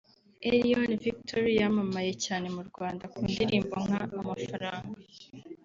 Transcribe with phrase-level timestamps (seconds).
[0.49, 4.97] Elion Victory yamamaye cyane mu Rwanda ku ndirimbo nka “Amafaranga”